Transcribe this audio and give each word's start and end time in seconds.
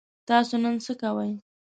تاسو 0.27 0.55
نن 0.63 0.75
څه 0.85 0.93
کوئ؟ 1.01 1.31